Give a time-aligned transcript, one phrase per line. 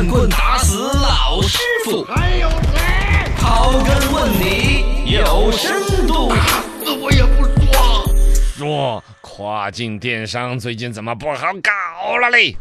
[0.00, 3.30] 乱棍打死老师傅，还有谁？
[3.38, 6.32] 刨根问底有深度。
[6.82, 8.06] 死我也不说。
[8.56, 12.56] 说跨境电商最近怎么不好搞了嘞？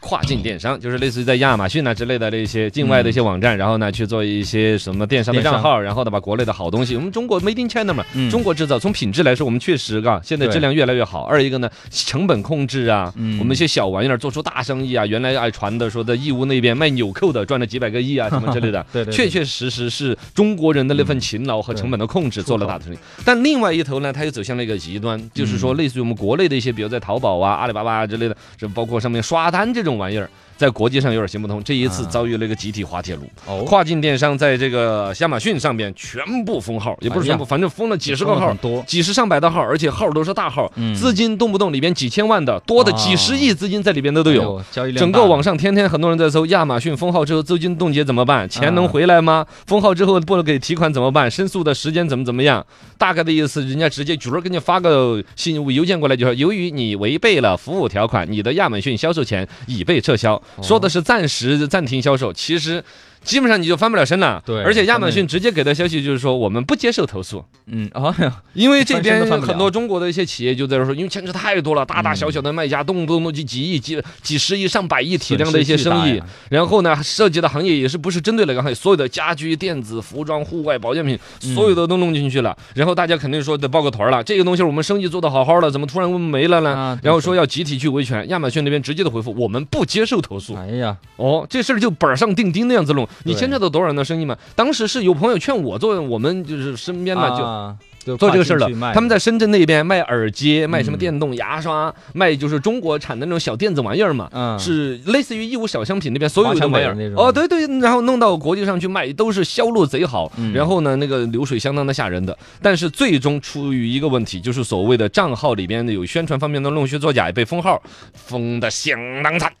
[0.00, 8.30] 跨境电商就是类似于在亚马逊啊之类的那些境外的一些网站，然后呢去做一些什么电商的账号，然后呢把国内的好东西，我们中国 Made in China 嘛，嗯。
[8.30, 11.24] 中国制造，从品质来说，我们确实啊，现在质量越来越好。
[11.24, 13.38] 二一个呢，成本控制啊，嗯。
[13.40, 22.98] 我们一些小玩意儿做出大生意啊，原来爱传的说在义乌那边卖纽扣的赚了几百个亿啊 什么之类的，对对对确确实实是中国人的那份勤劳和成本的控制做了大的生意。
[23.24, 30.28] 但另外一头呢，它又走向了一个极端，就是说类似于我们国内的一些，比如在淘宝啊、阿里巴巴啊之类的，这包括上面刷单这种这种玩意儿。
[30.58, 44.60] 在国际上有点行不通，这一次啊遭遇了一个集体滑铁卢，哦跨境电商在这个亚马逊上边全部封号，也不是全部，哎反正封了几十个号，多，几十上百的号，而且号都是大号，嗯资金动不动里边几千万的，多的几十亿资金在里边的都有。
[44.96, 48.48] 整个网上天天很多人在搜亚马逊封号之后资金冻结怎么办？
[48.48, 49.46] 钱能回来吗？
[49.66, 51.30] 封号之后不能给提款怎么办？
[51.30, 52.64] 申诉的时间怎么怎么样？
[52.98, 62.84] 大概的意思，人家直接举儿给你发个信邮件过来，就说由于你违背了服务条款，你的亚马逊销售权已被撤销，说的是暂时暂停销售，其实。
[63.22, 76.22] 基本上你就翻不了身了，对而且亚马逊直接给的消息就是说，我们不接受投诉，嗯，啊呀，因为这边很多中国的一些企业就在这说，因为牵扯太多了，大大小小的卖家动不动就几亿、几几十亿、上百亿体量的一些生意。
[76.48, 82.56] 然后呢，涉及的行业也是不是针对哪个行业，所有的家居、电子、服装、户外保健品，嗯所有的都弄进去了。
[82.74, 86.98] 然后大家肯定说得抱个团了，这个东西我们生意做得好好的，怎么突然没了呢？
[87.02, 90.54] 然后说要集体去维权，亚马逊那边直接的回复，我们不接受投诉。
[90.54, 94.36] 哎呀，哦，这事儿就板上钉钉那样子弄，你牵扯到多少人的生意嘛？
[94.54, 97.44] 当时是有朋友劝我做，我们就是身边嘛就。
[97.44, 97.76] 啊
[98.16, 104.30] 做这个事儿了跨境去卖，他们在深圳那边卖耳机，卖什么嗯电动牙刷，卖就是中国产的那种小电子玩意儿嘛。
[104.32, 117.82] 嗯是类似于义乌小商品那边所有的玩意儿哦，对对，然后弄到国际上去卖，都是销路贼好，嗯然后呢，那个流水相当的吓人的，但是最终出于一个问题，就是所谓的账号里边有宣传方面的弄虚作假，也被封号，
[118.14, 119.52] 封的相当惨。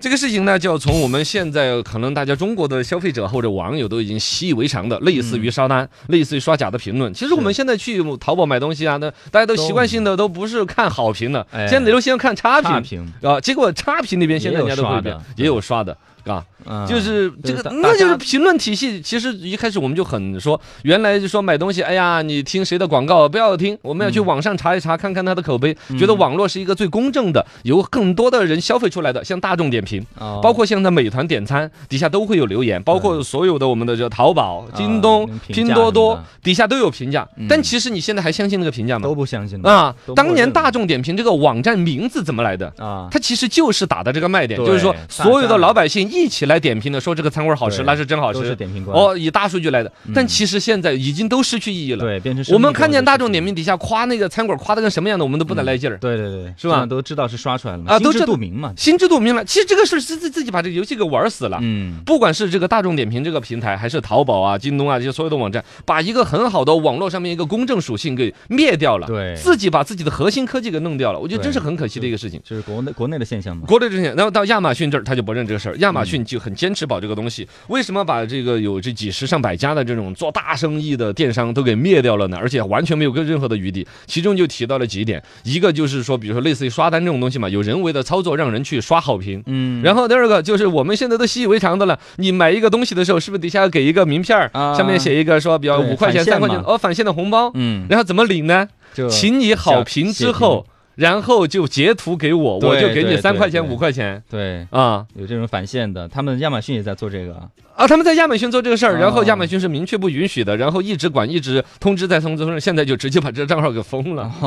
[0.00, 7.12] 这个事情呢，就要从我们现在可能大家中国的消费者或者网友都已经习以为常的，类似于刷单、类似于刷假的评论。
[7.12, 12.82] 其实我们现在去淘宝买东西啊，那大家都习惯性的都不是看好评的，哎现在流行看差差评
[13.20, 13.38] 评，啊。
[13.38, 16.19] 结果差评那边现在人家都会变也有刷的，也有刷的。
[16.24, 19.00] 啊，嗯就是这个，那就是评论体系。
[19.00, 30.04] 其实一开始我们就很说，原来就说买东西，哎呀，你听谁的广告不要听，我们要去网上查一查，看看他的口碑，觉得网络是一个最公正的，由更多的人消费出来的，像大众点评。
[30.18, 37.46] 哦包括像在美团点餐底下都会有留言，包括所有的我们的这淘宝、京东拼多多底下都有评价嗯。
[37.48, 39.14] 但其实你现在还相信那个评价吗都？
[39.14, 42.72] 不相信啊当年大众点评这个网站名字怎么来的？
[42.78, 48.56] 啊，它其实就是打的这个卖点，就是说所有的老百姓一起来点评的，说这个餐馆好吃，那是真好都是吃。
[48.56, 52.04] 点评官，哦，以大数据来的，但嗯其实现在已经都失去意义了。
[52.04, 55.96] 对，变成我们看见大众点点评底下夸那个餐馆夸的跟什么样的，我们都不得来劲儿。
[55.98, 61.58] 对对对，是吧都知道是刷出来了嘛，心知啊都知道肚明嘛，心知肚明了，其实这个事儿是自自己把这个游戏给玩死了。
[61.62, 72.40] 嗯，不管是这个大众点评这个平台，还是淘宝啊、京东啊这些所有的网站，把一个很好的网络上面一个公正属性给灭掉了，对自己把自己的核心科技给弄掉了，我觉得真是很可惜的一个事情。
[72.44, 75.76] 就是国内国内的现象嘛，国内之前，然后到亚马逊这儿，他就不认这个事儿。
[75.78, 77.46] 亚马嗯逊就很坚持保这个东西。
[77.68, 82.36] 为什么把这个有这几十上百家的这种做大生意的电商都给灭掉了呢？
[82.38, 83.86] 而且完全没有个任何的余地。
[84.06, 89.42] 其中就提到了几点，一个就是说，比如说类似于刷单这种东西嘛，有人为的操作让人去刷好评。
[89.46, 97.50] 嗯，然后第二个就是我们现在都习以为常的了，你买一个东西的时候，是不是底下要给一个名片儿，啊上面写一个说，比如五块钱、三块钱，嘛哦，返现的红包。
[97.54, 98.68] 嗯，然后怎么领呢？
[98.92, 100.66] 就请你好评之后，
[101.00, 104.22] 然后就截图给我，我就给你对三块钱、五块钱。
[104.28, 105.06] 对啊。
[105.14, 114.30] 有这种返现的，他们亚马逊也在做这个，啊，他们在亚马逊做这个事儿，然后哦亚马逊是明确不允许的，然后一直管，一直通知再通知，现在就直接把这个账号给封了。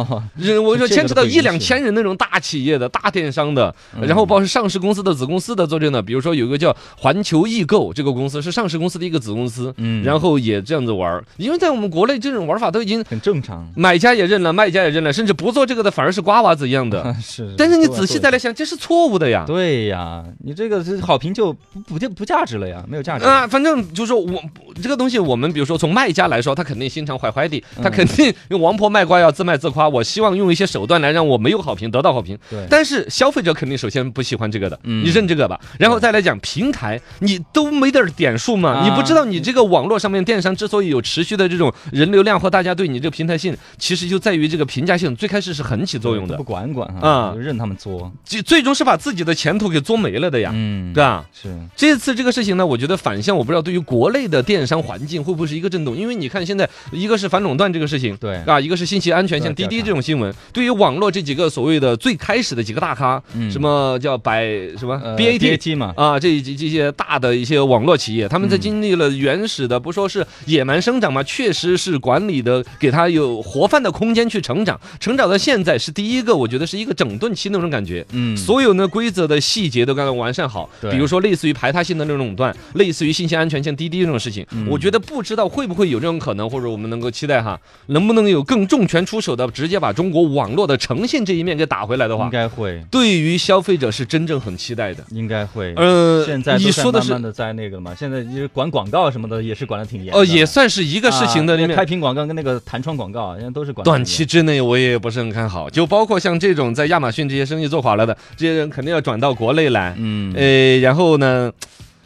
[0.63, 10.03] 我说这个牵扯到一两千人那种大企业的大电商的，嗯然后包括上市公司的子公司的做这个呢，比如说有一个叫环球易购这个公司是上市公司的一个子公司，嗯。
[10.03, 17.13] 然后也这样子玩儿，因为在我们国内这种玩法都已经很正常，买家也认了，卖家也认了，甚至不做这个的反而是瓜娃子一样的。
[17.19, 19.43] 是，但是你仔细再来想，这是错误的呀。
[19.47, 23.25] 对呀，你这个这好评就不不不不价值了呀，没有价值。
[23.25, 24.41] 啊，反正就是说我
[24.81, 29.89] 这个东西，我们比如说从卖家来说，他肯定心肠坏坏的，他嗯肯定用王婆卖瓜要自卖自夸。
[29.89, 32.37] 我希望用一些手段来让我没有好评得到好评。
[32.49, 35.59] 对但是消费者肯定首先不喜欢这个的，嗯你认这个吧。
[35.79, 38.71] 然后再来讲平台，你都没点点数吗？
[38.71, 46.32] 啊你不知道你这个网络上面电商之所以有持续的这种人流量和大家对你这个平台性，其实就在于这个评价性最开始是很起作用的。
[46.37, 46.53] 都不。
[46.53, 48.11] 管管啊就任他们作。
[48.23, 51.25] 最最终是把自己的前途给作没了的呀，嗯，对吧？
[51.33, 64.45] 是，这次这个事情呢，我觉得反向，我不知道对于国内的电商环境会不会是一个震动，因为你看现在一个是反垄断这个事情，对啊，一个是信息安全，像滴滴这种新闻，对于网络这几个所谓的最开始的几个大咖，嗯什么叫百
[64.77, 65.75] 什么呃 BAT。
[65.75, 78.05] 嘛，啊，这这这些大的一些网络企业，他们在嗯经历了原始的，不说是野蛮生长嘛，确实是管理的，给他有活泛的空间去成长，成长到现在是第一个，我觉得是一个整顿期那种感觉。
[78.11, 95.03] 嗯，所有呢规则的细节都刚刚完善好，对比如说类似于排他性的那种垄断，类似于信息安全像滴滴这种事情，嗯我觉得不知道会不会有这种可能，或者我们能够期待哈，能不能有更重拳出手的，直接把中国网络的诚信这一面给打回来的话应，该会，对于消费者是真正很期待的。
[95.11, 95.73] 应该会。
[95.75, 100.19] 呃，现在你说的是在那个嘛，现在就是管广告什么的也是管的挺严的。
[100.19, 101.69] 哦，也算是一个事情的啊里面。
[101.69, 109.95] 那开屏广告跟那个弹窗广告，现在都是管得短期之内我也不是很看好，就包括像这种在亚马逊这些生意做垮了的这些人，肯定要转到国内来。
[109.97, 111.51] 嗯呃，然后呢，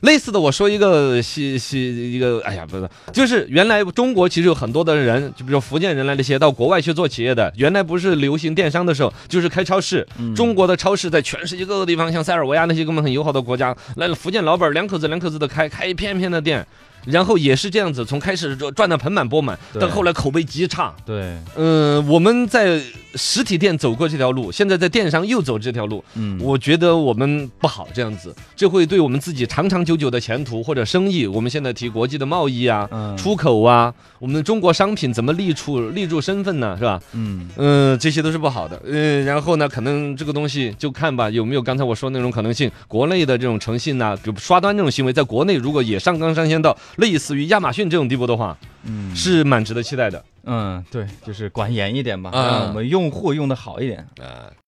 [0.01, 10.07] 类似的，我说一个是是一个，哎呀，不是，就是原来中国其实有很多的人，就比如说福建人来那些到国外去做企业的，原来不是流行电商的时候，就是开超市。
[10.19, 16.65] 嗯中国的超市在全世界各个地方，像塞尔维亚那些跟我们很友好的国家，来了福建老板两口子两口子的开开一片片的店。
[17.07, 20.93] 然后也是这样子，从开始赚赚的盆满钵满，对到后来口碑极差。
[21.05, 22.81] 对，嗯、我们在
[23.15, 36.75] 实体店走过这条路，现在在电商又走这条路，嗯，我觉得我们不好这样子，这会对我们自己长长久久的前途或者生意，我们现在提国际的贸易啊、嗯出口啊，我们的中国商品怎么立出立住身份呢？
[36.77, 37.01] 是吧？
[37.13, 38.79] 嗯嗯，这些都是不好的。
[38.85, 50.23] 嗯，然后呢，可能这个东西就看吧，有没有刚才我说那种可能性，国内的这种诚信呐、比如刷单这种行为，在国内如果也上纲上线到类似于亚马逊这种地步的话，嗯是蛮值得期待的。
[50.43, 54.05] 嗯，对，就是管严一点嘛，啊让我们用户用的好一点。
[54.19, 54.51] 啊。